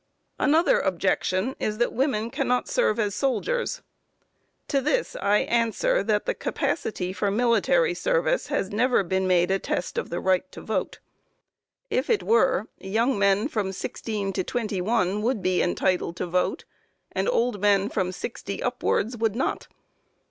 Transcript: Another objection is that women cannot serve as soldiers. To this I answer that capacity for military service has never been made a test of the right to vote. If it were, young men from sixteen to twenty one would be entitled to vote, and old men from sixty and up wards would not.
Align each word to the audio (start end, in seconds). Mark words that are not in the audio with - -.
Another 0.39 0.79
objection 0.79 1.55
is 1.59 1.77
that 1.77 1.93
women 1.93 2.31
cannot 2.31 2.67
serve 2.67 2.99
as 2.99 3.13
soldiers. 3.13 3.83
To 4.69 4.81
this 4.81 5.15
I 5.21 5.41
answer 5.41 6.01
that 6.01 6.39
capacity 6.39 7.13
for 7.13 7.29
military 7.29 7.93
service 7.93 8.47
has 8.47 8.71
never 8.71 9.03
been 9.03 9.27
made 9.27 9.51
a 9.51 9.59
test 9.59 9.99
of 9.99 10.09
the 10.09 10.19
right 10.19 10.51
to 10.53 10.61
vote. 10.61 10.97
If 11.91 12.09
it 12.09 12.23
were, 12.23 12.65
young 12.79 13.19
men 13.19 13.47
from 13.47 13.71
sixteen 13.71 14.33
to 14.33 14.43
twenty 14.43 14.81
one 14.81 15.21
would 15.21 15.43
be 15.43 15.61
entitled 15.61 16.15
to 16.15 16.25
vote, 16.25 16.65
and 17.11 17.29
old 17.29 17.61
men 17.61 17.87
from 17.87 18.11
sixty 18.11 18.53
and 18.55 18.63
up 18.63 18.81
wards 18.81 19.15
would 19.17 19.35
not. 19.35 19.67